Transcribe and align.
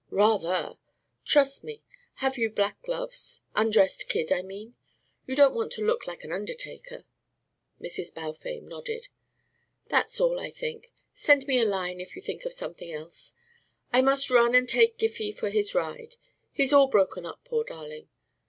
"Rather. 0.09 0.79
Trust 1.25 1.63
me. 1.63 1.83
Have 2.15 2.35
you 2.35 2.49
black 2.49 2.81
gloves 2.81 3.43
undressed 3.55 4.09
kid, 4.09 4.31
I 4.31 4.41
mean? 4.41 4.75
You 5.27 5.35
don't 5.35 5.53
want 5.53 5.71
to 5.73 5.85
look 5.85 6.07
like 6.07 6.23
an 6.23 6.31
undertaker." 6.31 7.05
Mrs. 7.79 8.11
Balfame 8.11 8.61
nodded. 8.67 9.09
"That's 9.89 10.19
all, 10.19 10.39
I 10.39 10.49
think. 10.49 10.91
Send 11.13 11.45
me 11.45 11.59
a 11.61 11.65
line 11.65 12.01
if 12.01 12.15
you 12.15 12.21
think 12.23 12.45
of 12.45 12.53
something 12.55 12.91
else. 12.91 13.35
I 13.93 14.01
must 14.01 14.31
run 14.31 14.55
and 14.55 14.67
take 14.67 14.97
Giffy 14.97 15.31
for 15.31 15.51
his 15.51 15.75
ride. 15.75 16.15
He's 16.51 16.73
all 16.73 16.87
broken 16.87 17.23
up, 17.27 17.41
poor 17.45 17.63
darling. 17.63 18.09